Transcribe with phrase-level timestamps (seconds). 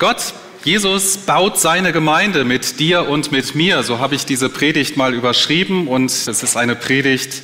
[0.00, 0.32] Gott,
[0.64, 3.82] Jesus baut seine Gemeinde mit dir und mit mir.
[3.82, 7.42] So habe ich diese Predigt mal überschrieben und es ist eine Predigt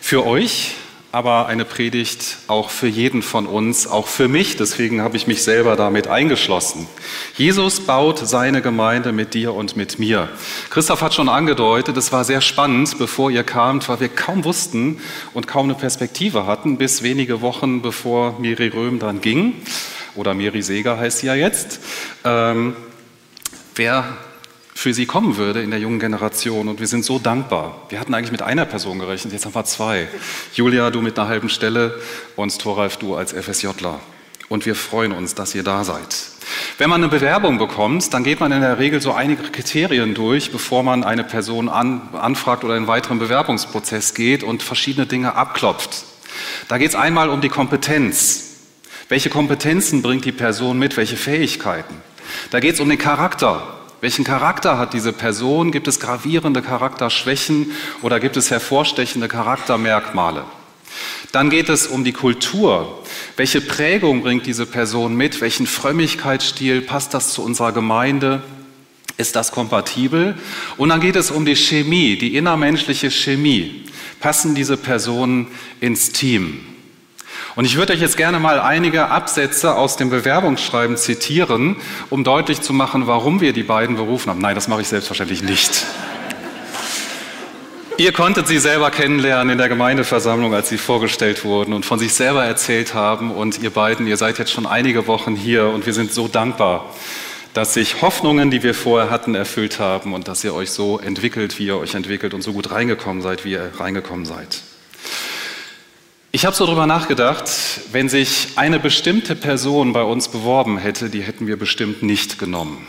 [0.00, 0.74] für euch,
[1.12, 4.56] aber eine Predigt auch für jeden von uns, auch für mich.
[4.56, 6.88] Deswegen habe ich mich selber damit eingeschlossen.
[7.36, 10.28] Jesus baut seine Gemeinde mit dir und mit mir.
[10.70, 15.00] Christoph hat schon angedeutet, es war sehr spannend, bevor ihr kamt, weil wir kaum wussten
[15.34, 19.54] und kaum eine Perspektive hatten, bis wenige Wochen bevor Miri Röhm dann ging
[20.14, 21.80] oder Miri Seger heißt sie ja jetzt,
[22.24, 22.76] ähm,
[23.74, 24.04] wer
[24.74, 26.68] für sie kommen würde in der jungen Generation.
[26.68, 27.86] Und wir sind so dankbar.
[27.88, 30.08] Wir hatten eigentlich mit einer Person gerechnet, jetzt haben wir zwei.
[30.54, 32.00] Julia, du mit einer halben Stelle
[32.36, 34.00] und Thoralf, du als FSJler.
[34.48, 36.14] Und wir freuen uns, dass ihr da seid.
[36.78, 40.50] Wenn man eine Bewerbung bekommt, dann geht man in der Regel so einige Kriterien durch,
[40.50, 45.36] bevor man eine Person an, anfragt oder in einen weiteren Bewerbungsprozess geht und verschiedene Dinge
[45.36, 46.04] abklopft.
[46.68, 48.51] Da geht es einmal um die Kompetenz.
[49.12, 50.96] Welche Kompetenzen bringt die Person mit?
[50.96, 51.96] Welche Fähigkeiten?
[52.50, 53.78] Da geht es um den Charakter.
[54.00, 55.70] Welchen Charakter hat diese Person?
[55.70, 60.44] Gibt es gravierende Charakterschwächen oder gibt es hervorstechende Charaktermerkmale?
[61.30, 63.02] Dann geht es um die Kultur.
[63.36, 65.42] Welche Prägung bringt diese Person mit?
[65.42, 66.80] Welchen Frömmigkeitsstil?
[66.80, 68.42] Passt das zu unserer Gemeinde?
[69.18, 70.38] Ist das kompatibel?
[70.78, 73.84] Und dann geht es um die Chemie, die innermenschliche Chemie.
[74.20, 75.48] Passen diese Personen
[75.82, 76.71] ins Team?
[77.54, 81.76] Und ich würde euch jetzt gerne mal einige Absätze aus dem Bewerbungsschreiben zitieren,
[82.08, 84.40] um deutlich zu machen, warum wir die beiden berufen haben.
[84.40, 85.84] Nein, das mache ich selbstverständlich nicht.
[87.98, 92.14] Ihr konntet sie selber kennenlernen in der Gemeindeversammlung, als sie vorgestellt wurden und von sich
[92.14, 93.30] selber erzählt haben.
[93.30, 96.94] Und ihr beiden, ihr seid jetzt schon einige Wochen hier und wir sind so dankbar,
[97.52, 101.58] dass sich Hoffnungen, die wir vorher hatten, erfüllt haben und dass ihr euch so entwickelt,
[101.58, 104.62] wie ihr euch entwickelt und so gut reingekommen seid, wie ihr reingekommen seid.
[106.34, 107.44] Ich habe so darüber nachgedacht,
[107.92, 112.86] wenn sich eine bestimmte Person bei uns beworben hätte, die hätten wir bestimmt nicht genommen.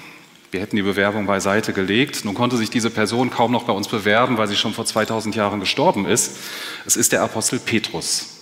[0.51, 2.23] Wir hätten die Bewerbung beiseite gelegt.
[2.23, 5.35] Nun konnte sich diese Person kaum noch bei uns bewerben, weil sie schon vor 2000
[5.35, 6.37] Jahren gestorben ist.
[6.85, 8.33] Es ist der Apostel Petrus.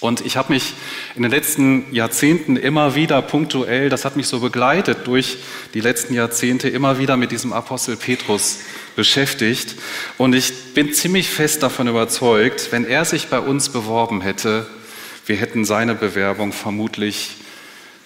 [0.00, 0.74] Und ich habe mich
[1.16, 5.38] in den letzten Jahrzehnten immer wieder punktuell, das hat mich so begleitet durch
[5.72, 8.58] die letzten Jahrzehnte, immer wieder mit diesem Apostel Petrus
[8.96, 9.76] beschäftigt.
[10.18, 14.66] Und ich bin ziemlich fest davon überzeugt, wenn er sich bei uns beworben hätte,
[15.26, 17.36] wir hätten seine Bewerbung vermutlich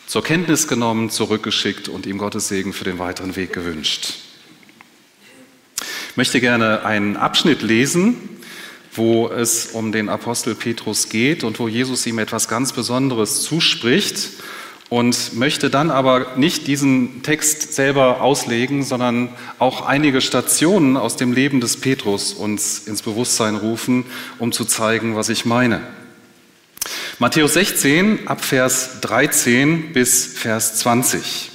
[0.07, 4.15] zur Kenntnis genommen, zurückgeschickt und ihm Gottes Segen für den weiteren Weg gewünscht.
[6.11, 8.35] Ich möchte gerne einen Abschnitt lesen
[8.97, 14.31] wo es um den Apostel Petrus geht und wo Jesus ihm etwas ganz Besonderes zuspricht
[14.91, 21.33] und möchte dann aber nicht diesen Text selber auslegen, sondern auch einige Stationen aus dem
[21.33, 24.05] Leben des Petrus uns ins Bewusstsein rufen,
[24.39, 25.81] um zu zeigen, was ich meine.
[27.19, 31.51] Matthäus 16 ab Vers 13 bis Vers 20.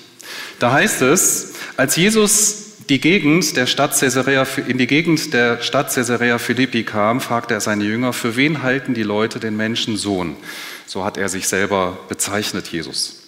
[0.59, 5.93] Da heißt es, als Jesus die Gegend der Stadt Caesarea, in die Gegend der Stadt
[5.93, 10.35] Caesarea Philippi kam, fragte er seine Jünger, für wen halten die Leute den Menschen Sohn?
[10.87, 13.18] So hat er sich selber bezeichnet, Jesus.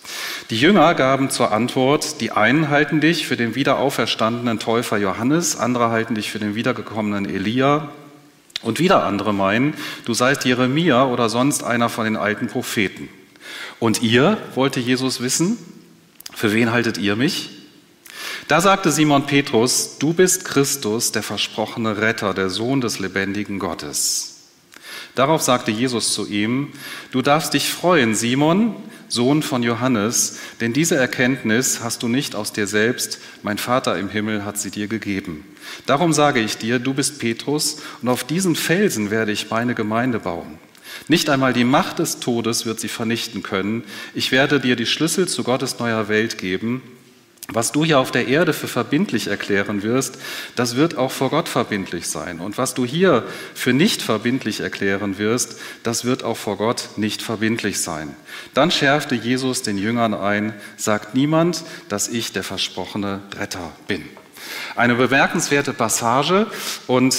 [0.49, 5.89] Die Jünger gaben zur Antwort, die einen halten dich für den wiederauferstandenen Täufer Johannes, andere
[5.89, 7.89] halten dich für den wiedergekommenen Elia
[8.61, 9.73] und wieder andere meinen,
[10.05, 13.09] du seist Jeremia oder sonst einer von den alten Propheten.
[13.79, 15.57] Und ihr, wollte Jesus wissen,
[16.33, 17.49] für wen haltet ihr mich?
[18.47, 24.31] Da sagte Simon Petrus, du bist Christus, der versprochene Retter, der Sohn des lebendigen Gottes.
[25.16, 26.72] Darauf sagte Jesus zu ihm,
[27.11, 28.75] du darfst dich freuen, Simon,
[29.11, 34.08] Sohn von Johannes, denn diese Erkenntnis hast du nicht aus dir selbst, mein Vater im
[34.08, 35.43] Himmel hat sie dir gegeben.
[35.85, 40.19] Darum sage ich dir, du bist Petrus, und auf diesen Felsen werde ich meine Gemeinde
[40.19, 40.59] bauen.
[41.09, 43.84] Nicht einmal die Macht des Todes wird sie vernichten können.
[44.13, 46.81] Ich werde dir die Schlüssel zu Gottes neuer Welt geben.
[47.53, 50.17] Was du hier auf der Erde für verbindlich erklären wirst,
[50.55, 52.39] das wird auch vor Gott verbindlich sein.
[52.39, 57.21] Und was du hier für nicht verbindlich erklären wirst, das wird auch vor Gott nicht
[57.21, 58.15] verbindlich sein.
[58.53, 64.03] Dann schärfte Jesus den Jüngern ein, sagt niemand, dass ich der versprochene Retter bin.
[64.75, 66.47] Eine bemerkenswerte Passage
[66.87, 67.15] und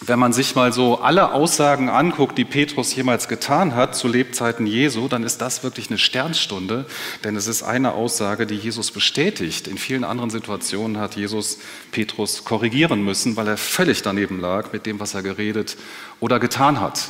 [0.00, 4.66] wenn man sich mal so alle Aussagen anguckt, die Petrus jemals getan hat zu Lebzeiten
[4.66, 6.86] Jesu, dann ist das wirklich eine Sternstunde,
[7.24, 9.66] denn es ist eine Aussage, die Jesus bestätigt.
[9.66, 11.58] In vielen anderen Situationen hat Jesus
[11.90, 15.76] Petrus korrigieren müssen, weil er völlig daneben lag mit dem, was er geredet
[16.20, 17.08] oder getan hat.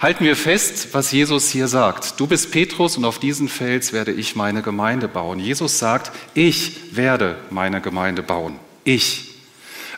[0.00, 2.20] Halten wir fest, was Jesus hier sagt.
[2.20, 5.40] Du bist Petrus und auf diesen Fels werde ich meine Gemeinde bauen.
[5.40, 8.60] Jesus sagt, ich werde meine Gemeinde bauen.
[8.84, 9.27] Ich.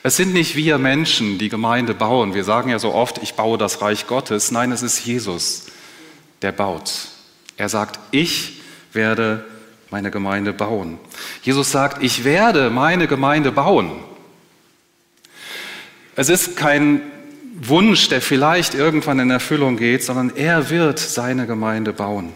[0.02, 2.32] Es sind nicht wir Menschen, die Gemeinde bauen.
[2.32, 4.50] Wir sagen ja so oft, ich baue das Reich Gottes.
[4.50, 5.66] Nein, es ist Jesus,
[6.40, 7.08] der baut.
[7.58, 8.62] Er sagt, ich
[8.94, 9.44] werde
[9.90, 10.98] meine Gemeinde bauen.
[11.42, 13.92] Jesus sagt, ich werde meine Gemeinde bauen.
[16.16, 17.02] Es ist kein
[17.60, 22.32] Wunsch, der vielleicht irgendwann in Erfüllung geht, sondern er wird seine Gemeinde bauen.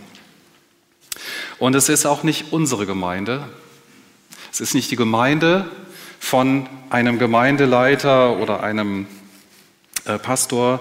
[1.59, 3.49] Und es ist auch nicht unsere Gemeinde.
[4.53, 5.67] Es ist nicht die Gemeinde
[6.25, 9.06] von einem Gemeindeleiter oder einem
[10.06, 10.81] äh, Pastor,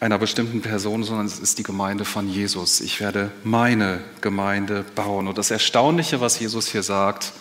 [0.00, 2.80] einer bestimmten Person, sondern es ist die Gemeinde von Jesus.
[2.80, 5.28] Ich werde meine Gemeinde bauen.
[5.28, 7.32] Und das Erstaunliche, was Jesus hier sagt,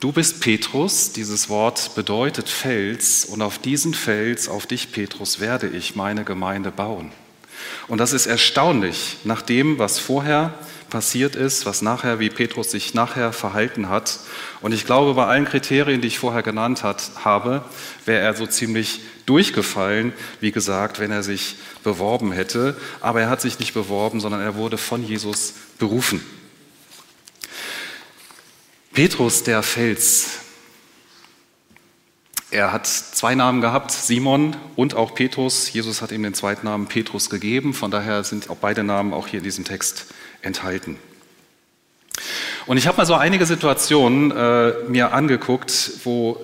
[0.00, 5.68] du bist Petrus, dieses Wort bedeutet Fels, und auf diesen Fels, auf dich Petrus, werde
[5.68, 7.10] ich meine Gemeinde bauen.
[7.88, 10.52] Und das ist erstaunlich, nach dem, was vorher
[10.94, 14.20] passiert ist, was nachher, wie Petrus sich nachher verhalten hat.
[14.60, 17.64] Und ich glaube, bei allen Kriterien, die ich vorher genannt hat, habe,
[18.04, 22.76] wäre er so ziemlich durchgefallen, wie gesagt, wenn er sich beworben hätte.
[23.00, 26.24] Aber er hat sich nicht beworben, sondern er wurde von Jesus berufen.
[28.92, 30.38] Petrus, der Fels.
[32.52, 35.72] Er hat zwei Namen gehabt, Simon und auch Petrus.
[35.72, 37.74] Jesus hat ihm den zweiten Namen Petrus gegeben.
[37.74, 40.06] Von daher sind auch beide Namen auch hier in diesem Text
[40.44, 40.98] enthalten.
[42.66, 46.42] Und ich habe mal so einige Situationen äh, mir angeguckt, wo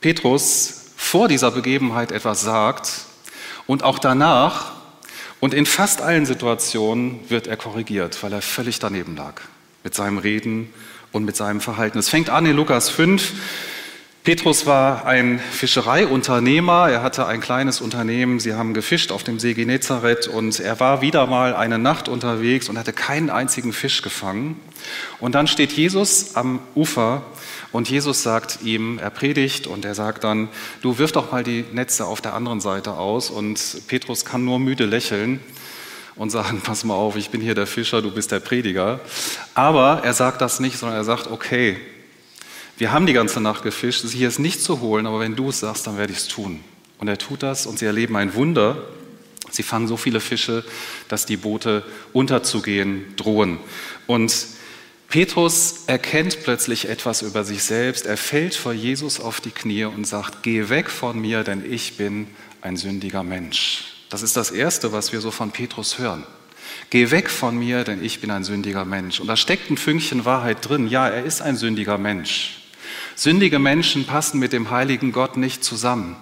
[0.00, 3.06] Petrus vor dieser Begebenheit etwas sagt
[3.66, 4.72] und auch danach.
[5.40, 9.42] Und in fast allen Situationen wird er korrigiert, weil er völlig daneben lag
[9.82, 10.72] mit seinem Reden
[11.12, 11.98] und mit seinem Verhalten.
[11.98, 13.32] Es fängt an in Lukas 5.
[14.24, 19.52] Petrus war ein Fischereiunternehmer, er hatte ein kleines Unternehmen, sie haben gefischt auf dem See
[19.52, 24.58] Genezareth und er war wieder mal eine Nacht unterwegs und hatte keinen einzigen Fisch gefangen.
[25.20, 27.20] Und dann steht Jesus am Ufer
[27.70, 30.48] und Jesus sagt ihm, er predigt und er sagt dann,
[30.80, 34.58] du wirf doch mal die Netze auf der anderen Seite aus und Petrus kann nur
[34.58, 35.38] müde lächeln
[36.16, 39.00] und sagen, pass mal auf, ich bin hier der Fischer, du bist der Prediger.
[39.52, 41.76] Aber er sagt das nicht, sondern er sagt, okay,
[42.76, 45.60] wir haben die ganze Nacht gefischt, hier ist nichts zu holen, aber wenn du es
[45.60, 46.60] sagst, dann werde ich es tun.
[46.98, 48.82] Und er tut das und sie erleben ein Wunder.
[49.50, 50.64] Sie fangen so viele Fische,
[51.08, 53.58] dass die Boote unterzugehen drohen.
[54.06, 54.34] Und
[55.08, 58.06] Petrus erkennt plötzlich etwas über sich selbst.
[58.06, 61.96] Er fällt vor Jesus auf die Knie und sagt, geh weg von mir, denn ich
[61.96, 62.26] bin
[62.62, 63.84] ein sündiger Mensch.
[64.08, 66.24] Das ist das Erste, was wir so von Petrus hören.
[66.90, 69.20] Geh weg von mir, denn ich bin ein sündiger Mensch.
[69.20, 70.88] Und da steckt ein Fünkchen Wahrheit drin.
[70.88, 72.63] Ja, er ist ein sündiger Mensch.
[73.16, 76.16] Sündige Menschen passen mit dem heiligen Gott nicht zusammen.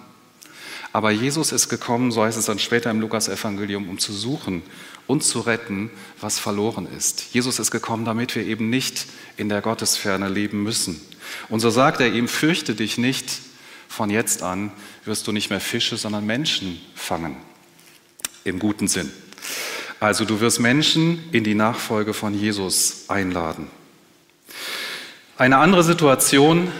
[0.92, 4.62] Aber Jesus ist gekommen, so heißt es dann später im Lukas-Evangelium, um zu suchen
[5.06, 5.90] und zu retten,
[6.20, 7.32] was verloren ist.
[7.32, 9.06] Jesus ist gekommen, damit wir eben nicht
[9.38, 11.00] in der Gottesferne leben müssen.
[11.48, 13.40] Und so sagt er ihm, fürchte dich nicht,
[13.88, 14.70] von jetzt an
[15.04, 17.36] wirst du nicht mehr Fische, sondern Menschen fangen.
[18.44, 19.10] Im guten Sinn.
[20.00, 23.68] Also du wirst Menschen in die Nachfolge von Jesus einladen.
[25.42, 26.70] Eine andere Situation,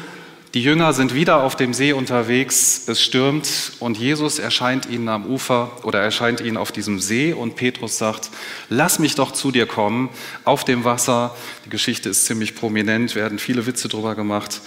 [0.55, 5.27] die Jünger sind wieder auf dem See unterwegs, es stürmt und Jesus erscheint ihnen am
[5.27, 8.31] Ufer oder erscheint ihnen auf diesem See und Petrus sagt,
[8.69, 10.11] lass mich doch zu dir kommen
[10.45, 11.35] auf dem Wasser.
[11.65, 14.61] Die Geschichte ist ziemlich prominent, werden viele Witze drüber gemacht.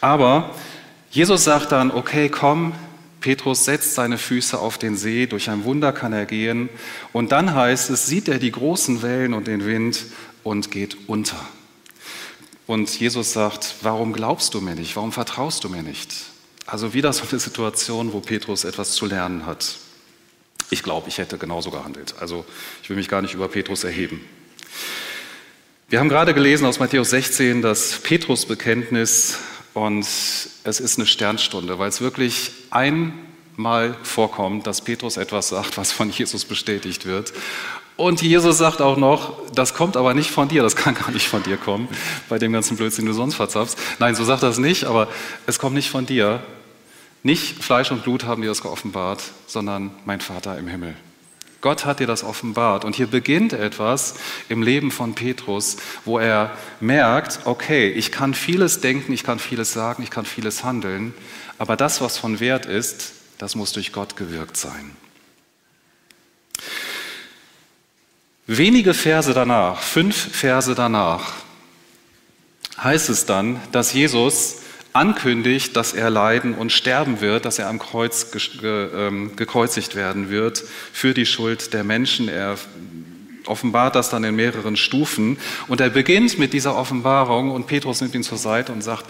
[0.00, 0.50] Aber
[1.12, 2.72] Jesus sagt dann, okay, komm,
[3.20, 6.68] Petrus setzt seine Füße auf den See, durch ein Wunder kann er gehen
[7.12, 10.06] und dann heißt es, sieht er die großen Wellen und den Wind
[10.42, 11.38] und geht unter.
[12.66, 14.96] Und Jesus sagt, warum glaubst du mir nicht?
[14.96, 16.12] Warum vertraust du mir nicht?
[16.66, 19.76] Also wieder so eine Situation, wo Petrus etwas zu lernen hat.
[20.70, 22.14] Ich glaube, ich hätte genauso gehandelt.
[22.18, 22.44] Also
[22.82, 24.24] ich will mich gar nicht über Petrus erheben.
[25.88, 29.38] Wir haben gerade gelesen aus Matthäus 16 das Petrus-Bekenntnis
[29.72, 35.92] und es ist eine Sternstunde, weil es wirklich einmal vorkommt, dass Petrus etwas sagt, was
[35.92, 37.32] von Jesus bestätigt wird.
[37.96, 41.26] Und Jesus sagt auch noch, das kommt aber nicht von dir, das kann gar nicht
[41.26, 41.88] von dir kommen,
[42.28, 43.78] bei dem ganzen Blödsinn, den du sonst verzapfst.
[43.98, 45.08] Nein, so sagt es nicht, aber
[45.46, 46.42] es kommt nicht von dir.
[47.22, 50.94] Nicht Fleisch und Blut haben dir das geoffenbart, sondern mein Vater im Himmel.
[51.62, 52.84] Gott hat dir das offenbart.
[52.84, 54.14] Und hier beginnt etwas
[54.48, 59.72] im Leben von Petrus, wo er merkt, okay, ich kann vieles denken, ich kann vieles
[59.72, 61.14] sagen, ich kann vieles handeln,
[61.58, 64.96] aber das, was von Wert ist, Das muss durch Gott gewirkt sein.
[68.48, 71.32] Wenige Verse danach, fünf Verse danach,
[72.80, 74.58] heißt es dann, dass Jesus
[74.92, 78.28] ankündigt, dass er leiden und sterben wird, dass er am Kreuz
[78.62, 80.62] ähm, gekreuzigt werden wird
[80.92, 82.28] für die Schuld der Menschen.
[82.28, 82.56] Er
[83.46, 88.14] offenbart das dann in mehreren Stufen und er beginnt mit dieser Offenbarung und Petrus nimmt
[88.14, 89.06] ihn zur Seite und sagt,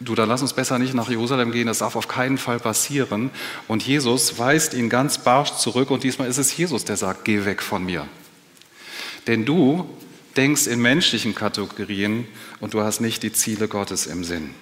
[0.00, 3.30] du, dann lass uns besser nicht nach Jerusalem gehen, das darf auf keinen Fall passieren.
[3.66, 7.44] Und Jesus weist ihn ganz barsch zurück und diesmal ist es Jesus, der sagt, geh
[7.44, 8.08] weg von mir.
[9.28, 9.88] Denn du
[10.36, 12.26] denkst in menschlichen Kategorien
[12.60, 14.54] und du hast nicht die Ziele Gottes im Sinn.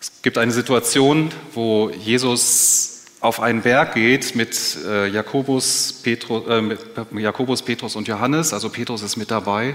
[0.00, 6.60] Es gibt eine Situation, wo Jesus auf einen Berg geht mit äh, Jakobus, Petrus, äh,
[6.60, 6.78] mit
[7.12, 9.74] Jakobus, Petrus und Johannes, also Petrus ist mit dabei.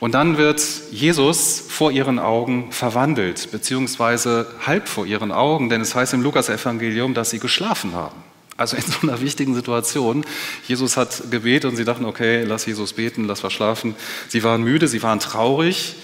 [0.00, 5.94] Und dann wird Jesus vor ihren Augen verwandelt, beziehungsweise halb vor ihren Augen, denn es
[5.94, 8.31] heißt im Lukas-Evangelium, dass sie geschlafen haben.
[8.62, 10.24] Also in so einer wichtigen Situation.
[10.68, 13.96] Jesus hat gebetet und sie dachten, okay, lass Jesus beten, lass verschlafen.
[14.28, 15.96] Sie waren müde, sie waren traurig,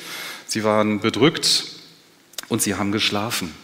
[0.49, 1.67] sie waren bedrückt
[2.49, 3.55] und sie haben geschlafen.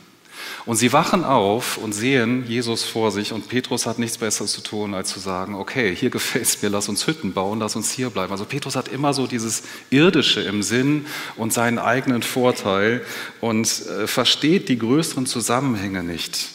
[0.65, 4.61] Und sie wachen auf und sehen Jesus vor sich und Petrus hat nichts Besseres zu
[4.61, 7.91] tun, als zu sagen, okay, hier gefällt es mir, lass uns Hütten bauen, lass uns
[7.91, 8.31] hier bleiben.
[8.31, 11.05] Also Petrus hat immer so dieses Irdische im Sinn
[11.37, 13.05] und seinen eigenen Vorteil
[13.41, 16.54] und äh, versteht die größeren Zusammenhänge nicht.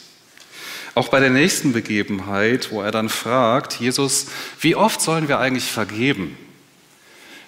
[0.99, 4.25] Auch bei der nächsten Begebenheit, wo er dann fragt, Jesus,
[4.59, 6.37] wie oft sollen wir eigentlich vergeben?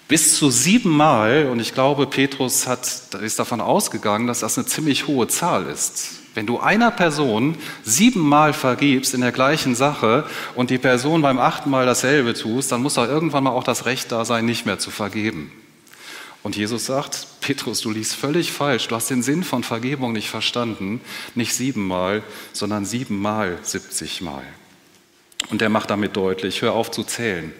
[0.07, 5.07] Bis zu siebenmal, und ich glaube, Petrus hat, ist davon ausgegangen, dass das eine ziemlich
[5.07, 6.11] hohe Zahl ist.
[6.33, 10.23] Wenn du einer Person siebenmal vergibst in der gleichen Sache
[10.55, 13.85] und die Person beim achten Mal dasselbe tust, dann muss doch irgendwann mal auch das
[13.85, 15.51] Recht da sein, nicht mehr zu vergeben.
[16.43, 20.29] Und Jesus sagt, Petrus, du liest völlig falsch, du hast den Sinn von Vergebung nicht
[20.29, 21.01] verstanden,
[21.35, 24.43] nicht siebenmal, sondern siebenmal, siebzigmal.
[25.49, 27.53] Und er macht damit deutlich, hör auf zu zählen,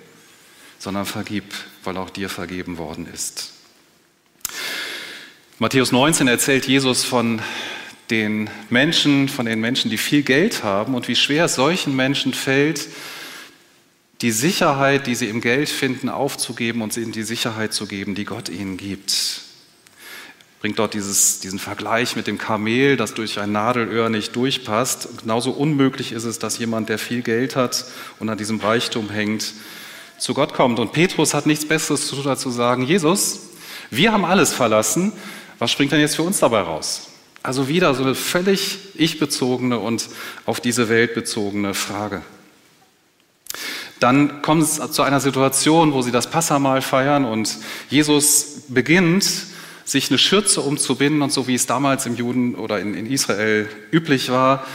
[0.80, 1.44] sondern vergib
[1.84, 3.54] weil auch dir vergeben worden ist.
[5.60, 7.42] Matthäus 19 erzählt Jesus von
[8.10, 12.34] den Menschen, von den Menschen, die viel Geld haben und wie schwer es solchen Menschen
[12.34, 12.88] fällt,
[14.22, 18.26] die Sicherheit, die sie im Geld finden, aufzugeben und ihnen die Sicherheit zu geben, die
[18.26, 19.42] Gott ihnen gibt.
[20.60, 25.10] Bringt dort dieses, diesen Vergleich mit dem Kamel, das durch ein Nadelöhr nicht durchpasst.
[25.22, 27.86] genauso unmöglich ist es, dass jemand, der viel Geld hat
[28.20, 29.54] und an diesem Reichtum hängt,
[30.20, 30.78] zu Gott kommt.
[30.78, 33.40] Und Petrus hat nichts Besseres zu tun, als zu sagen, Jesus,
[33.90, 35.14] wir haben alles verlassen,
[35.58, 37.08] was springt denn jetzt für uns dabei raus?
[37.42, 40.10] Also wieder so eine völlig ich-bezogene und
[40.46, 42.22] auf diese Welt bezogene Frage.
[44.02, 47.56] Dann kommt es zu einer Situation, wo sie das Passamal feiern und
[47.88, 49.24] Jesus beginnt,
[49.86, 53.70] sich eine Schürze umzubinden und so wie es damals im Juden oder in, in Israel
[53.92, 54.66] üblich war,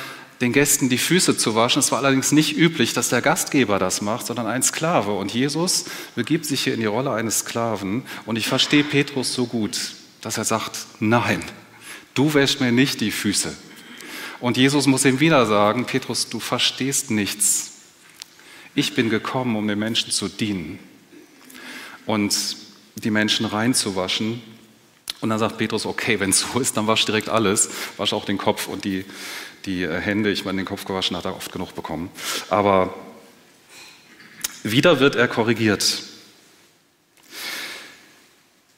[0.41, 1.81] den Gästen die Füße zu waschen.
[1.81, 5.11] Es war allerdings nicht üblich, dass der Gastgeber das macht, sondern ein Sklave.
[5.11, 8.05] Und Jesus begibt sich hier in die Rolle eines Sklaven.
[8.27, 11.43] Und ich verstehe Petrus so gut, dass er sagt, nein,
[12.15, 13.53] du wäschst mir nicht die Füße.
[14.39, 17.73] Und Jesus muss ihm wieder sagen, Petrus, du verstehst nichts.
[18.79, 20.79] Ich bin gekommen, um den Menschen zu dienen
[22.05, 22.59] und
[22.97, 24.43] die Menschen reinzuwaschen.
[25.23, 28.27] Und dann sagt Petrus, okay, wenn es so ist, dann wasch direkt alles, wasch auch
[28.27, 29.07] den Kopf und die,
[29.65, 32.11] die äh, Hände, ich meine, den Kopf gewaschen hat er oft genug bekommen.
[32.51, 32.95] Aber
[34.63, 36.03] wieder wird er korrigiert.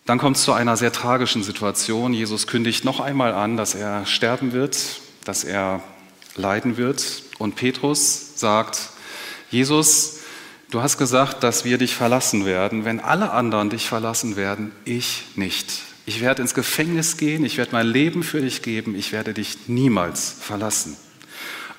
[0.07, 2.15] Dann kommt es zu einer sehr tragischen Situation.
[2.15, 5.83] Jesus kündigt noch einmal an, dass er sterben wird, dass er
[6.37, 7.25] leiden wird.
[7.39, 8.91] Und Petrus sagt,
[9.51, 10.21] Jesus,
[10.71, 12.85] du hast gesagt, dass wir dich verlassen werden.
[12.85, 15.83] Wenn alle anderen dich verlassen werden, ich nicht.
[16.07, 19.69] Ich werde ins Gefängnis gehen, ich werde mein Leben für dich geben, ich werde dich
[19.69, 20.97] niemals verlassen.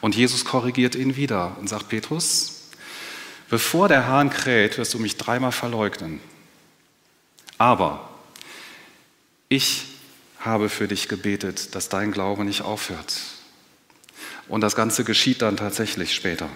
[0.01, 2.69] Und Jesus korrigiert ihn wieder und sagt, Petrus,
[3.49, 6.19] bevor der Hahn kräht, wirst du mich dreimal verleugnen.
[7.57, 8.09] Aber
[9.49, 9.85] ich
[10.39, 13.15] habe für dich gebetet, dass dein Glaube nicht aufhört.
[14.47, 16.49] Und das Ganze geschieht dann tatsächlich später.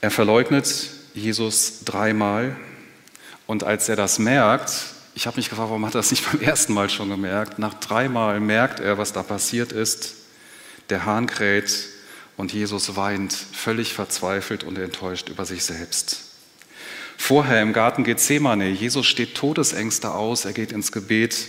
[0.00, 2.56] Er verleugnet Jesus dreimal
[3.46, 4.72] und als er das merkt,
[5.14, 7.58] ich habe mich gefragt, warum hat er das nicht beim ersten Mal schon gemerkt?
[7.58, 10.14] Nach dreimal merkt er, was da passiert ist.
[10.88, 11.88] Der Hahn kräht
[12.36, 16.22] und Jesus weint, völlig verzweifelt und enttäuscht über sich selbst.
[17.18, 21.48] Vorher im Garten Gethsemane, Jesus steht Todesängste aus, er geht ins Gebet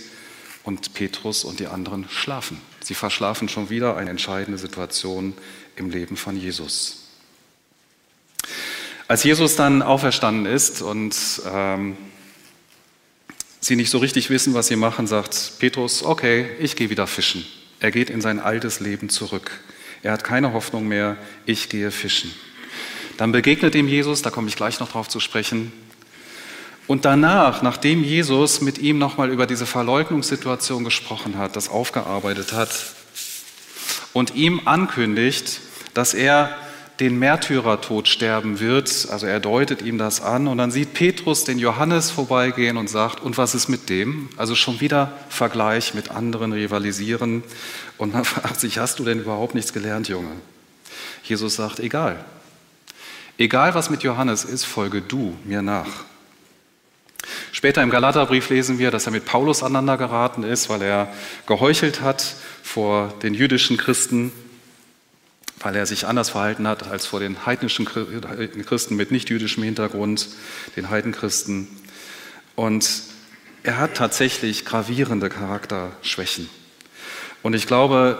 [0.64, 2.60] und Petrus und die anderen schlafen.
[2.84, 5.32] Sie verschlafen schon wieder eine entscheidende Situation
[5.76, 7.01] im Leben von Jesus.
[9.12, 11.14] Als Jesus dann auferstanden ist und
[11.46, 11.98] ähm,
[13.60, 17.44] sie nicht so richtig wissen, was sie machen, sagt Petrus, okay, ich gehe wieder fischen.
[17.78, 19.50] Er geht in sein altes Leben zurück.
[20.02, 22.34] Er hat keine Hoffnung mehr, ich gehe fischen.
[23.18, 25.74] Dann begegnet ihm Jesus, da komme ich gleich noch drauf zu sprechen.
[26.86, 32.94] Und danach, nachdem Jesus mit ihm nochmal über diese Verleugnungssituation gesprochen hat, das aufgearbeitet hat
[34.14, 35.60] und ihm ankündigt,
[35.92, 36.56] dass er
[37.00, 41.58] den Märtyrertod sterben wird, also er deutet ihm das an und dann sieht Petrus den
[41.58, 44.28] Johannes vorbeigehen und sagt, und was ist mit dem?
[44.36, 47.42] Also schon wieder Vergleich mit anderen rivalisieren
[47.98, 50.32] und man fragt sich, hast du denn überhaupt nichts gelernt, Junge?
[51.24, 52.24] Jesus sagt, egal.
[53.38, 55.88] Egal was mit Johannes ist, folge du mir nach.
[57.52, 61.12] Später im Galaterbrief lesen wir, dass er mit Paulus aneinander geraten ist, weil er
[61.46, 64.32] geheuchelt hat vor den jüdischen Christen,
[65.62, 70.28] weil er sich anders verhalten hat als vor den heidnischen Christen mit nicht-jüdischem Hintergrund,
[70.76, 71.68] den Heidenchristen.
[72.56, 72.90] Und
[73.62, 76.48] er hat tatsächlich gravierende Charakterschwächen.
[77.42, 78.18] Und ich glaube,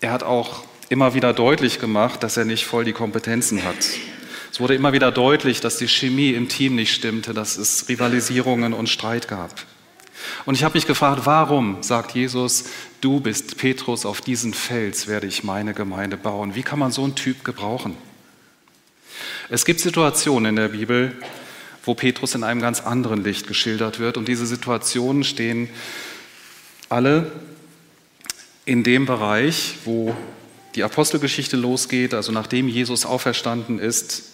[0.00, 3.76] er hat auch immer wieder deutlich gemacht, dass er nicht voll die Kompetenzen hat.
[4.50, 8.72] Es wurde immer wieder deutlich, dass die Chemie im Team nicht stimmte, dass es Rivalisierungen
[8.72, 9.52] und Streit gab.
[10.44, 12.64] Und ich habe mich gefragt, warum sagt Jesus,
[13.00, 16.54] du bist Petrus, auf diesen Fels werde ich meine Gemeinde bauen.
[16.54, 17.96] Wie kann man so einen Typ gebrauchen?
[19.48, 21.16] Es gibt Situationen in der Bibel,
[21.84, 24.16] wo Petrus in einem ganz anderen Licht geschildert wird.
[24.16, 25.70] Und diese Situationen stehen
[26.88, 27.32] alle
[28.64, 30.14] in dem Bereich, wo
[30.74, 34.24] die Apostelgeschichte losgeht, also nachdem Jesus auferstanden ist,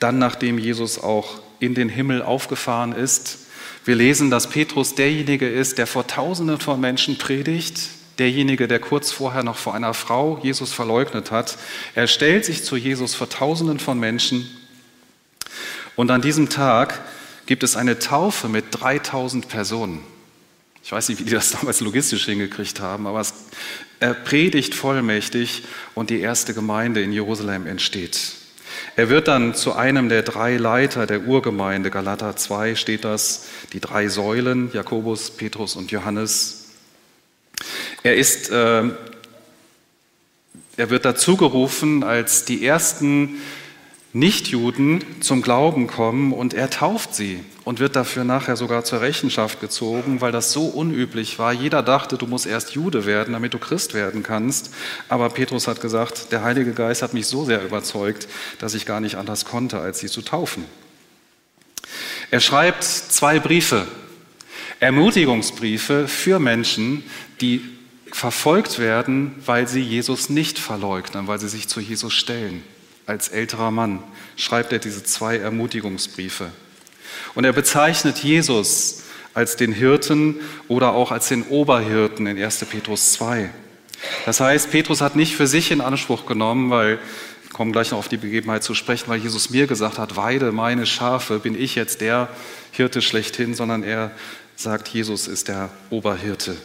[0.00, 3.43] dann nachdem Jesus auch in den Himmel aufgefahren ist.
[3.84, 7.80] Wir lesen, dass Petrus derjenige ist, der vor Tausenden von Menschen predigt,
[8.18, 11.58] derjenige, der kurz vorher noch vor einer Frau Jesus verleugnet hat.
[11.94, 14.48] Er stellt sich zu Jesus vor Tausenden von Menschen
[15.96, 17.00] und an diesem Tag
[17.46, 20.00] gibt es eine Taufe mit 3000 Personen.
[20.82, 23.24] Ich weiß nicht, wie die das damals logistisch hingekriegt haben, aber
[24.00, 25.62] er predigt vollmächtig
[25.94, 28.18] und die erste Gemeinde in Jerusalem entsteht.
[28.96, 33.80] Er wird dann zu einem der drei Leiter der Urgemeinde, Galater 2 steht das, die
[33.80, 36.70] drei Säulen, Jakobus, Petrus und Johannes.
[38.02, 38.82] Er ist, äh,
[40.76, 43.40] er wird dazu gerufen, als die ersten
[44.12, 49.60] Nichtjuden zum Glauben kommen und er tauft sie und wird dafür nachher sogar zur Rechenschaft
[49.60, 51.52] gezogen, weil das so unüblich war.
[51.52, 54.72] Jeder dachte, du musst erst Jude werden, damit du Christ werden kannst.
[55.08, 59.00] Aber Petrus hat gesagt, der Heilige Geist hat mich so sehr überzeugt, dass ich gar
[59.00, 60.64] nicht anders konnte, als sie zu taufen.
[62.30, 63.86] Er schreibt zwei Briefe,
[64.80, 67.02] Ermutigungsbriefe für Menschen,
[67.40, 67.62] die
[68.12, 72.62] verfolgt werden, weil sie Jesus nicht verleugnen, weil sie sich zu Jesus stellen
[73.06, 74.02] als älterer Mann
[74.36, 76.50] schreibt er diese zwei Ermutigungsbriefe.
[77.34, 79.02] Und er bezeichnet Jesus
[79.34, 80.36] als den Hirten
[80.68, 82.64] oder auch als den Oberhirten in 1.
[82.70, 83.50] Petrus 2.
[84.26, 86.98] Das heißt, Petrus hat nicht für sich in Anspruch genommen, weil,
[87.42, 90.52] wir kommen gleich noch auf die Begebenheit zu sprechen, weil Jesus mir gesagt hat, weide
[90.52, 92.28] meine Schafe, bin ich jetzt der
[92.72, 94.10] Hirte schlechthin, sondern er
[94.56, 96.56] sagt, Jesus ist der Oberhirte.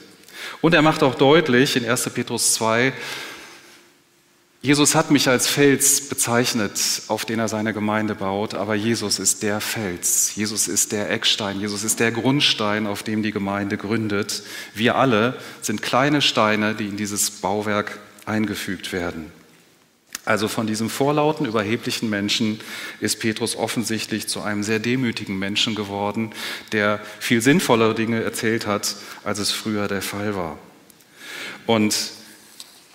[0.62, 2.10] Und er macht auch deutlich in 1.
[2.12, 2.94] Petrus 2,
[4.62, 9.42] Jesus hat mich als Fels bezeichnet, auf den er seine Gemeinde baut, aber Jesus ist
[9.42, 14.44] der Fels, Jesus ist der Eckstein, Jesus ist der Grundstein, auf dem die Gemeinde gründet.
[14.74, 19.32] Wir alle sind kleine Steine, die in dieses Bauwerk eingefügt werden.
[20.26, 22.60] Also von diesem vorlauten, überheblichen Menschen
[23.00, 26.34] ist Petrus offensichtlich zu einem sehr demütigen Menschen geworden,
[26.74, 30.60] der viel sinnvollere Dinge erzählt hat, als es früher der Fall war.
[31.66, 31.96] Und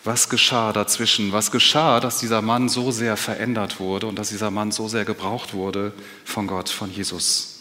[0.04, 1.32] was geschah dazwischen?
[1.32, 5.06] Was geschah, dass dieser Mann so sehr verändert wurde und dass dieser Mann so sehr
[5.06, 5.92] gebraucht wurde
[6.24, 7.60] von Gott, von Jesus?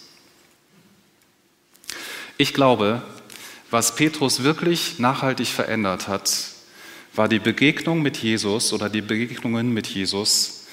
[2.38, 3.02] Ich glaube,
[3.72, 6.32] was Petrus wirklich nachhaltig verändert hat,
[7.16, 10.66] war die Begegnung mit Jesus oder die Begegnungen mit Jesus,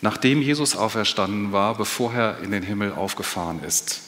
[0.00, 4.00] nachdem Jesus auferstanden war, bevor er in den Himmel aufgefahren ist.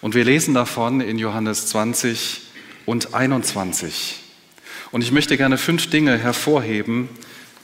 [0.00, 2.42] Und wir lesen davon in Johannes 20
[2.84, 4.23] und 21.
[4.90, 7.08] Und ich möchte gerne fünf Dinge hervorheben,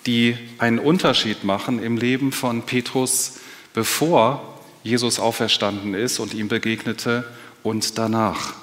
[0.06, 3.38] die einen Unterschied machen im Leben von Petrus,
[3.74, 7.24] bevor Jesus auferstanden ist und ihm begegnete
[7.62, 8.54] und danach.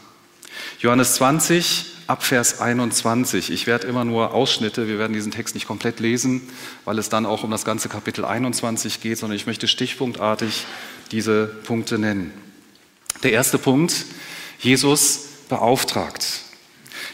[0.80, 3.52] Johannes 20, Abvers 21.
[3.52, 6.42] Ich werde immer nur Ausschnitte, wir werden diesen Text nicht komplett lesen,
[6.86, 10.66] weil es dann auch um das ganze Kapitel 21 geht, sondern ich möchte stichpunktartig
[11.12, 12.32] diese Punkte nennen.
[13.24, 14.06] Der erste Punkt,
[14.60, 16.47] Jesus beauftragt.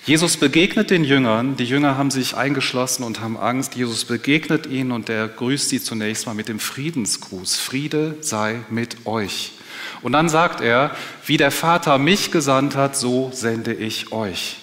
[0.06, 3.76] Jesus begegnet den Jüngern, die Jünger haben sich eingeschlossen und haben Angst.
[3.76, 7.56] Jesus begegnet ihnen und er grüßt sie zunächst mal mit dem Friedensgruß.
[7.56, 9.54] Friede sei mit euch.
[10.02, 10.94] Und dann sagt er,
[11.26, 14.58] wie der Vater mich gesandt hat, so sende ich euch.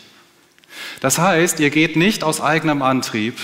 [1.00, 3.38] Das heißt, ihr geht nicht aus eigenem Antrieb,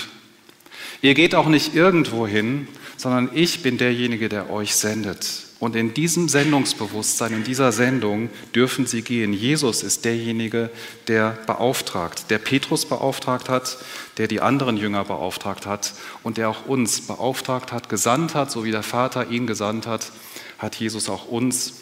[1.01, 5.46] ihr geht auch nicht irgendwo hin, sondern ich bin derjenige, der euch sendet.
[5.59, 9.33] Und in diesem Sendungsbewusstsein, in dieser Sendung dürfen sie gehen.
[9.33, 10.69] Jesus ist derjenige,
[11.07, 13.77] der beauftragt, der Petrus beauftragt hat,
[14.17, 18.65] der die anderen Jünger beauftragt hat und der auch uns beauftragt hat, gesandt hat, so
[18.65, 20.11] wie der Vater ihn gesandt hat,
[20.59, 21.73] hat Jesus auch uns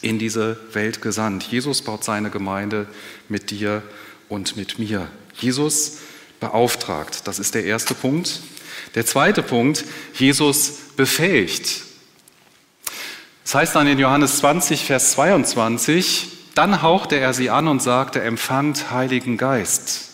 [0.00, 1.44] in diese Welt gesandt.
[1.44, 2.86] Jesus baut seine Gemeinde
[3.28, 3.82] mit dir
[4.28, 5.08] und mit mir.
[5.40, 5.98] Jesus
[6.38, 8.40] beauftragt, das ist der erste Punkt.
[8.94, 11.82] Der zweite Punkt, Jesus befähigt.
[13.44, 18.22] Das heißt dann in Johannes 20, Vers 22, dann hauchte er sie an und sagte,
[18.22, 20.10] empfangt Heiligen Geist.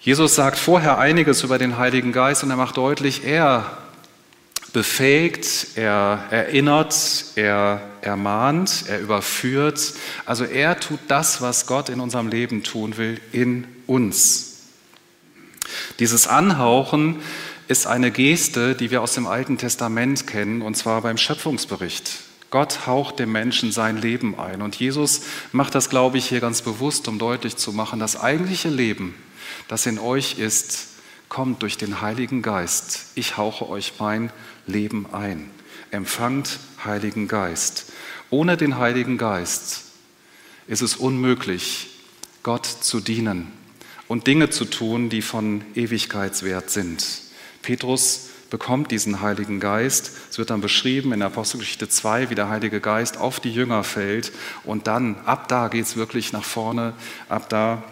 [0.00, 3.78] Jesus sagt vorher einiges über den Heiligen Geist und er macht deutlich, er
[4.72, 6.96] befähigt, er erinnert,
[7.36, 9.92] er ermahnt, er überführt.
[10.24, 14.62] Also er tut das, was Gott in unserem Leben tun will, in uns.
[15.98, 17.20] Dieses Anhauchen
[17.68, 22.20] ist eine Geste, die wir aus dem Alten Testament kennen, und zwar beim Schöpfungsbericht.
[22.50, 24.60] Gott haucht dem Menschen sein Leben ein.
[24.60, 25.22] Und Jesus
[25.52, 29.14] macht das, glaube ich, hier ganz bewusst, um deutlich zu machen, das eigentliche Leben,
[29.68, 30.88] das in euch ist,
[31.30, 33.06] kommt durch den Heiligen Geist.
[33.14, 34.30] Ich hauche euch mein
[34.66, 35.48] Leben ein.
[35.90, 37.86] Empfangt Heiligen Geist.
[38.28, 39.84] Ohne den Heiligen Geist
[40.66, 41.88] ist es unmöglich,
[42.42, 43.50] Gott zu dienen
[44.08, 47.21] und Dinge zu tun, die von Ewigkeitswert sind.
[47.62, 50.12] Petrus bekommt diesen Heiligen Geist.
[50.30, 53.82] Es wird dann beschrieben in der Apostelgeschichte 2, wie der Heilige Geist auf die Jünger
[53.82, 54.30] fällt.
[54.64, 56.92] Und dann, ab da geht es wirklich nach vorne.
[57.30, 57.82] Ab da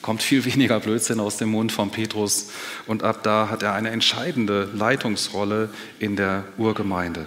[0.00, 2.50] kommt viel weniger Blödsinn aus dem Mund von Petrus.
[2.86, 7.26] Und ab da hat er eine entscheidende Leitungsrolle in der Urgemeinde.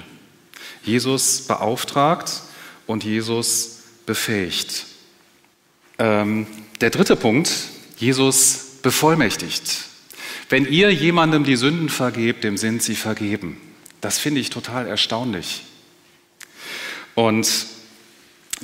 [0.83, 2.43] Jesus beauftragt
[2.85, 4.85] und Jesus befähigt.
[5.99, 6.47] Ähm,
[6.79, 7.51] der dritte Punkt,
[7.97, 9.87] Jesus bevollmächtigt.
[10.49, 13.57] Wenn ihr jemandem die Sünden vergebt, dem sind sie vergeben.
[14.01, 15.63] Das finde ich total erstaunlich.
[17.15, 17.47] Und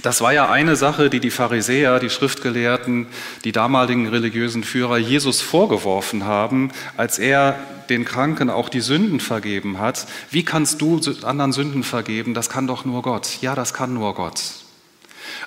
[0.02, 3.08] das war ja eine Sache, die die Pharisäer, die Schriftgelehrten,
[3.44, 9.80] die damaligen religiösen Führer Jesus vorgeworfen haben, als er den Kranken auch die Sünden vergeben
[9.80, 10.08] hat.
[10.32, 12.34] Wie kannst du anderen Sünden vergeben?
[12.34, 13.38] Das kann doch nur Gott.
[13.42, 14.42] Ja, das kann nur Gott.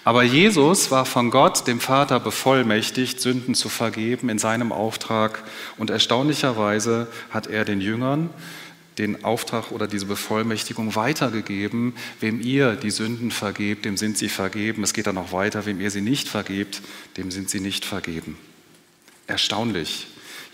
[0.05, 5.43] Aber Jesus war von Gott, dem Vater, bevollmächtigt, Sünden zu vergeben in seinem Auftrag.
[5.79, 8.31] Und erstaunlicherweise hat er den Jüngern
[8.99, 11.95] den Auftrag oder diese Bevollmächtigung weitergegeben.
[12.21, 14.83] Wem ihr die Sünden vergebt, dem sind sie vergeben.
[14.83, 15.67] Es geht dann noch weiter.
[15.67, 16.81] Wem ihr sie nicht vergebt,
[17.17, 18.39] dem sind sie nicht vergeben.
[19.27, 20.07] Erstaunlich.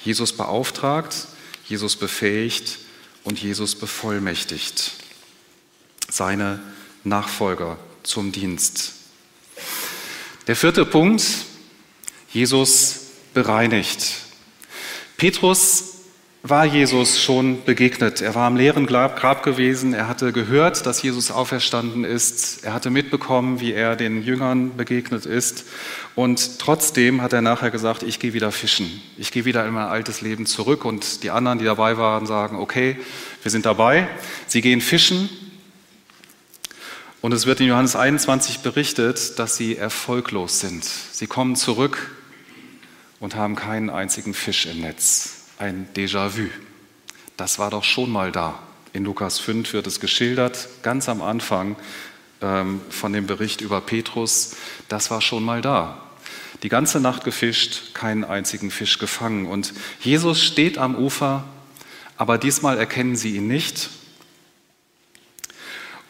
[0.05, 1.29] Jesus beauftragt,
[1.68, 2.79] Jesus befähigt
[3.23, 4.92] und Jesus bevollmächtigt
[6.09, 6.61] seine
[7.05, 8.95] Nachfolger zum Dienst.
[10.48, 11.22] Der vierte Punkt,
[12.33, 14.14] Jesus bereinigt.
[15.16, 15.98] Petrus
[16.42, 18.20] war Jesus schon begegnet.
[18.20, 19.94] Er war am leeren Grab gewesen.
[19.94, 22.64] Er hatte gehört, dass Jesus auferstanden ist.
[22.64, 25.64] Er hatte mitbekommen, wie er den Jüngern begegnet ist.
[26.16, 29.00] Und trotzdem hat er nachher gesagt, ich gehe wieder fischen.
[29.16, 30.85] Ich gehe wieder in mein altes Leben zurück.
[30.85, 32.96] Und die anderen, die dabei waren, sagen, okay,
[33.42, 34.09] wir sind dabei.
[34.48, 35.31] Sie gehen fischen
[37.22, 40.85] und es wird in Johannes 21 berichtet, dass sie erfolglos sind.
[40.85, 42.11] Sie kommen zurück
[43.20, 45.46] und haben keinen einzigen Fisch im Netz.
[45.56, 46.48] Ein Déjà-vu.
[47.37, 48.58] Das war doch schon mal da.
[48.92, 51.76] In Lukas 5 wird es geschildert, ganz am Anfang
[52.42, 54.56] ähm, von dem Bericht über Petrus.
[54.88, 56.02] Das war schon mal da.
[56.64, 59.46] Die ganze Nacht gefischt, keinen einzigen Fisch gefangen.
[59.46, 61.44] Und Jesus steht am Ufer,
[62.16, 63.90] aber diesmal erkennen sie ihn nicht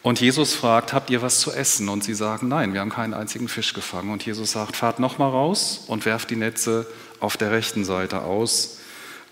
[0.02, 1.88] und Jesus fragt, habt ihr was zu essen?
[1.88, 4.10] Und sie sagen, nein, wir haben keinen einzigen Fisch gefangen.
[4.10, 6.86] Und Jesus sagt, fahrt nochmal raus und werft die Netze
[7.20, 8.78] auf der rechten Seite aus.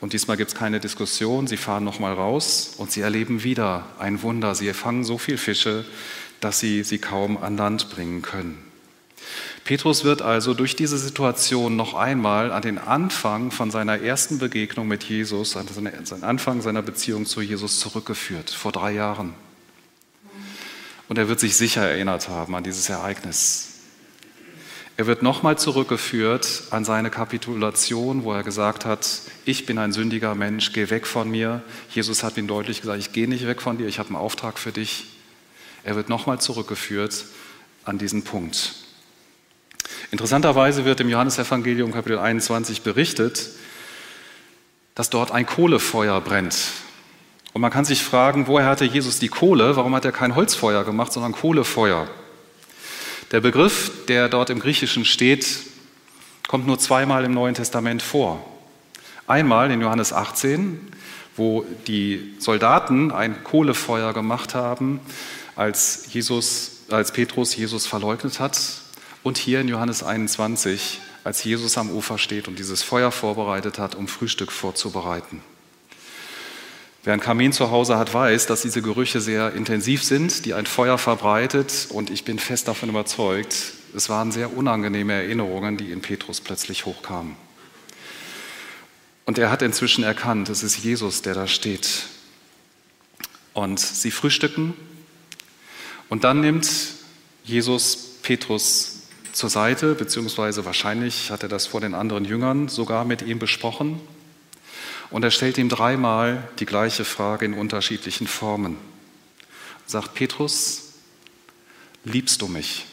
[0.00, 4.22] Und diesmal gibt es keine Diskussion, sie fahren nochmal raus und sie erleben wieder ein
[4.22, 4.54] Wunder.
[4.54, 5.84] Sie fangen so viel Fische,
[6.40, 8.64] dass sie sie kaum an Land bringen können.
[9.64, 14.88] Petrus wird also durch diese Situation noch einmal an den Anfang von seiner ersten Begegnung
[14.88, 19.34] mit Jesus, an den Anfang seiner Beziehung zu Jesus zurückgeführt, vor drei Jahren.
[21.10, 23.80] Und er wird sich sicher erinnert haben an dieses Ereignis.
[24.96, 30.36] Er wird nochmal zurückgeführt an seine Kapitulation, wo er gesagt hat, ich bin ein sündiger
[30.36, 31.64] Mensch, geh weg von mir.
[31.90, 34.56] Jesus hat ihm deutlich gesagt, ich gehe nicht weg von dir, ich habe einen Auftrag
[34.56, 35.06] für dich.
[35.82, 37.24] Er wird nochmal zurückgeführt
[37.84, 38.76] an diesen Punkt.
[40.12, 43.48] Interessanterweise wird im Johannesevangelium Kapitel 21 berichtet,
[44.94, 46.56] dass dort ein Kohlefeuer brennt
[47.52, 49.76] Und man kann sich fragen, woher hatte Jesus die Kohle?
[49.76, 52.06] Warum hat er kein Holzfeuer gemacht, sondern Kohlefeuer?
[53.32, 55.46] Der Begriff, der dort im Griechischen steht,
[56.48, 58.44] kommt nur zweimal im Neuen Testament vor.
[59.26, 60.80] Einmal in Johannes 18,
[61.36, 65.00] wo die Soldaten ein Kohlefeuer gemacht haben,
[65.54, 68.58] als, Jesus, als Petrus Jesus verleugnet hat.
[69.22, 73.94] Und hier in Johannes 21, als Jesus am Ufer steht und dieses Feuer vorbereitet hat,
[73.94, 75.42] um Frühstück vorzubereiten.
[77.02, 80.66] Wer einen Kamin zu Hause hat, weiß, dass diese Gerüche sehr intensiv sind, die ein
[80.66, 81.88] Feuer verbreitet.
[81.90, 86.84] Und ich bin fest davon überzeugt, es waren sehr unangenehme Erinnerungen, die in Petrus plötzlich
[86.84, 87.36] hochkamen.
[89.24, 92.06] Und er hat inzwischen erkannt, es ist Jesus, der da steht.
[93.54, 94.74] Und sie frühstücken.
[96.10, 96.68] Und dann nimmt
[97.44, 103.22] Jesus Petrus zur Seite, beziehungsweise wahrscheinlich hat er das vor den anderen Jüngern sogar mit
[103.22, 104.00] ihm besprochen.
[105.10, 108.76] Und er stellt ihm dreimal die gleiche Frage in unterschiedlichen Formen.
[109.86, 110.92] Sagt Petrus,
[112.04, 112.86] liebst du mich?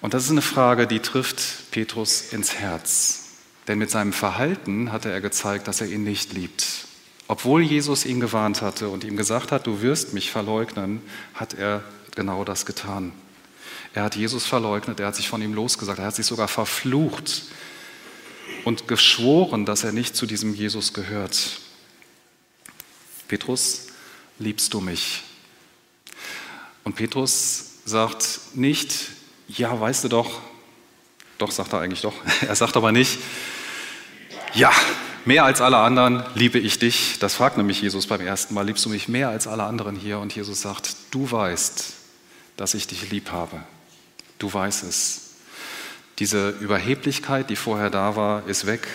[0.00, 3.28] Und das ist eine Frage, die trifft Petrus ins Herz.
[3.68, 6.86] Denn mit seinem Verhalten hatte er gezeigt, dass er ihn nicht liebt.
[7.28, 11.00] Obwohl Jesus ihn gewarnt hatte und ihm gesagt hat, du wirst mich verleugnen,
[11.34, 11.84] hat er
[12.16, 13.12] genau das getan.
[13.94, 17.44] Er hat Jesus verleugnet, er hat sich von ihm losgesagt, er hat sich sogar verflucht,
[18.64, 21.60] und geschworen, dass er nicht zu diesem Jesus gehört.
[23.28, 23.88] Petrus,
[24.38, 25.22] liebst du mich?
[26.84, 29.10] Und Petrus sagt nicht,
[29.48, 30.40] ja, weißt du doch,
[31.38, 32.14] doch sagt er eigentlich doch,
[32.46, 33.18] er sagt aber nicht,
[34.54, 34.70] ja,
[35.24, 37.18] mehr als alle anderen liebe ich dich.
[37.20, 40.18] Das fragt nämlich Jesus beim ersten Mal, liebst du mich mehr als alle anderen hier?
[40.18, 41.94] Und Jesus sagt, du weißt,
[42.56, 43.62] dass ich dich lieb habe.
[44.38, 45.21] Du weißt es.
[46.18, 48.86] Diese Überheblichkeit, die vorher da war, ist weg.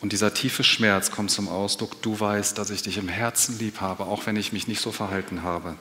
[0.00, 3.80] Und dieser tiefe Schmerz kommt zum Ausdruck, du weißt, dass ich dich im Herzen lieb
[3.80, 5.76] habe, auch wenn ich mich nicht so verhalten habe.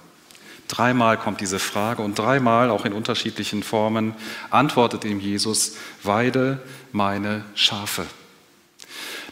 [0.67, 4.13] Dreimal kommt diese Frage und dreimal, auch in unterschiedlichen Formen,
[4.49, 6.61] antwortet ihm Jesus, weide
[6.91, 8.05] meine Schafe.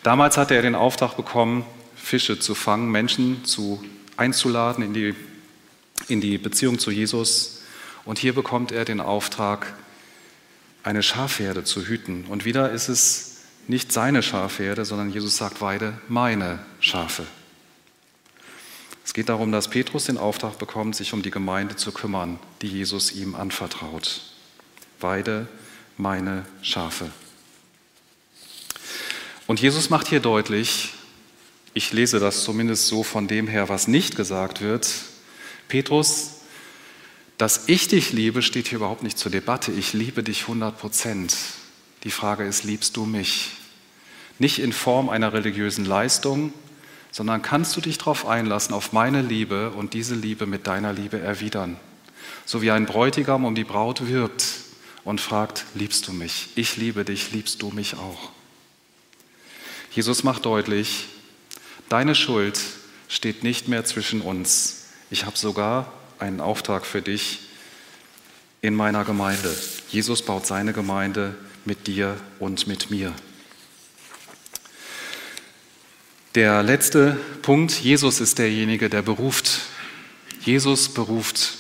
[0.03, 3.84] Damals hatte er den Auftrag bekommen, Fische zu fangen, Menschen zu,
[4.17, 5.15] einzuladen in die,
[6.08, 7.63] in die Beziehung zu Jesus.
[8.05, 9.73] Und hier bekommt er den Auftrag,
[10.85, 12.25] eine Schafherde zu hüten.
[12.25, 17.25] Und wieder ist es nicht seine Schafherde, sondern Jesus sagt, weide meine Schafe.
[19.03, 22.67] Es geht darum, dass Petrus den Auftrag bekommt, sich um die Gemeinde zu kümmern, die
[22.67, 24.21] Jesus ihm anvertraut.
[24.99, 25.47] Weide
[25.97, 27.09] meine Schafe.
[29.47, 30.93] Und Jesus macht hier deutlich,
[31.73, 34.87] ich lese das zumindest so von dem her, was nicht gesagt wird,
[35.67, 36.41] Petrus
[37.37, 39.71] dass ich dich liebe, steht hier überhaupt nicht zur Debatte.
[39.71, 41.35] Ich liebe dich 100 Prozent.
[42.03, 43.51] Die Frage ist, liebst du mich?
[44.39, 46.53] Nicht in Form einer religiösen Leistung,
[47.11, 51.19] sondern kannst du dich darauf einlassen, auf meine Liebe und diese Liebe mit deiner Liebe
[51.19, 51.77] erwidern?
[52.45, 54.45] So wie ein Bräutigam um die Braut wirbt
[55.03, 56.49] und fragt, liebst du mich?
[56.55, 58.31] Ich liebe dich, liebst du mich auch?
[59.91, 61.05] Jesus macht deutlich,
[61.87, 62.59] deine Schuld
[63.07, 64.87] steht nicht mehr zwischen uns.
[65.09, 67.41] Ich habe sogar einen Auftrag für dich
[68.62, 69.56] in meiner Gemeinde.
[69.89, 73.13] Jesus baut seine Gemeinde mit dir und mit mir.
[76.36, 79.62] Der letzte Punkt, Jesus ist derjenige, der beruft.
[80.41, 81.54] Jesus beruft.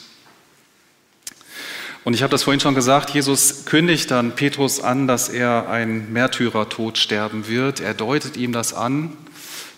[2.03, 6.11] Und ich habe das vorhin schon gesagt, Jesus kündigt dann Petrus an, dass er ein
[6.11, 7.79] Märtyrertod sterben wird.
[7.79, 9.15] Er deutet ihm das an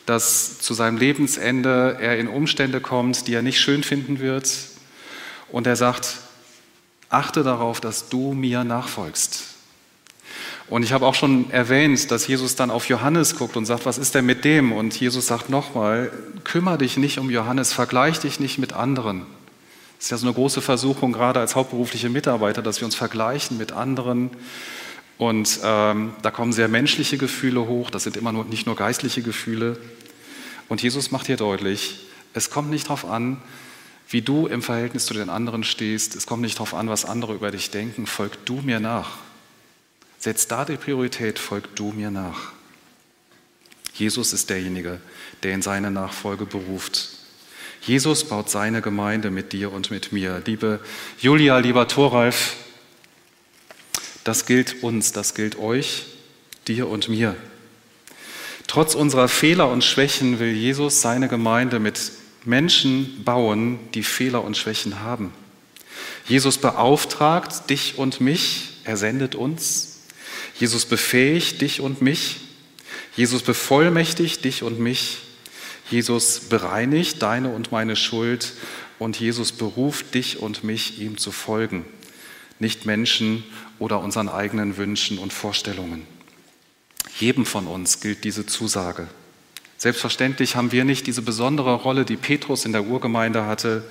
[0.08, 4.50] dass zu seinem Lebensende er in Umstände kommt, die er nicht schön finden wird.
[5.52, 6.16] Und er sagt,
[7.10, 9.44] achte darauf, dass du mir nachfolgst.
[10.70, 13.98] Und ich habe auch schon erwähnt, dass Jesus dann auf Johannes guckt und sagt, was
[13.98, 14.72] ist denn mit dem?
[14.72, 16.12] Und Jesus sagt nochmal,
[16.46, 19.26] kümmere dich nicht um Johannes, vergleich dich nicht mit anderen.
[19.98, 23.58] Das ist ja so eine große Versuchung, gerade als hauptberufliche Mitarbeiter, dass wir uns vergleichen
[23.58, 24.30] mit anderen
[25.18, 29.22] und ähm, da kommen sehr menschliche Gefühle hoch, das sind immer nur, nicht nur geistliche
[29.24, 29.78] Gefühle.
[30.70, 33.42] Und Jesus macht hier deutlich, es kommt nicht darauf an,
[34.10, 37.34] wie du im Verhältnis zu den anderen stehst, es kommt nicht darauf an, was andere
[37.34, 39.18] über dich denken, folg du mir nach.
[40.20, 42.52] Setz da die Priorität, folg du mir nach.
[43.94, 45.02] Jesus ist derjenige,
[45.44, 47.10] der in seine Nachfolge beruft.
[47.82, 50.42] Jesus baut seine Gemeinde mit dir und mit mir.
[50.46, 50.80] Liebe
[51.20, 52.56] Julia, lieber Thoralf,
[54.28, 56.06] das gilt uns, das gilt euch,
[56.68, 57.36] dir und mir.
[58.68, 62.12] Trotz unserer Fehler und Schwächen will Jesus seine Gemeinde mit
[62.44, 65.32] Menschen bauen, die Fehler und Schwächen haben.
[66.28, 70.00] Jesus beauftragt dich und mich, er sendet uns.
[70.60, 72.38] Jesus befähigt dich und mich.
[73.16, 75.20] Jesus bevollmächtigt dich und mich.
[75.90, 78.52] Jesus bereinigt deine und meine Schuld
[79.00, 81.86] und Jesus beruft dich und mich, ihm zu folgen,
[82.60, 83.46] nicht Menschen
[83.80, 86.06] oder unseren eigenen Wünschen und Vorstellungen.
[87.20, 89.08] Jedem von uns gilt diese Zusage.
[89.78, 93.84] Selbstverständlich haben wir nicht diese besondere Rolle, die Petrus in der Urgemeinde hatte,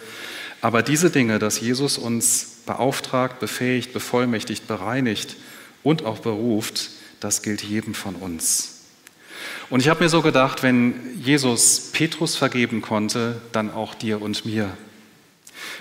[0.61, 5.37] aber diese Dinge, dass Jesus uns beauftragt, befähigt, bevollmächtigt, bereinigt
[5.83, 8.73] und auch beruft, das gilt jedem von uns.
[9.71, 14.45] Und ich habe mir so gedacht, wenn Jesus Petrus vergeben konnte, dann auch dir und
[14.45, 14.77] mir.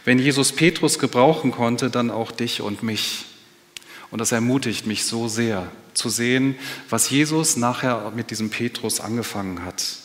[0.04, 3.26] Wenn Jesus Petrus gebrauchen konnte, dann auch dich und mich.
[4.16, 6.56] Und das ermutigt mich so sehr zu sehen,
[6.90, 9.98] was Jesus nachher mit diesem Petrus angefangen hat.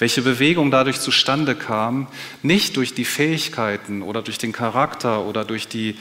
[0.00, 2.08] Welche Bewegung dadurch zustande kam,
[2.42, 5.96] nicht durch die Fähigkeiten oder durch den Charakter oder durch die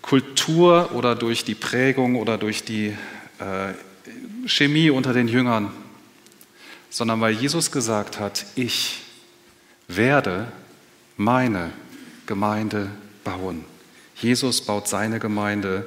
[0.00, 2.96] Kultur oder durch die Prägung oder durch die
[3.38, 3.74] äh,
[4.46, 5.70] Chemie unter den Jüngern,
[6.88, 9.02] sondern weil Jesus gesagt hat, ich
[9.88, 10.50] werde
[11.18, 11.70] meine
[12.24, 12.88] Gemeinde
[13.24, 13.62] bauen.
[14.16, 15.86] Jesus baut seine Gemeinde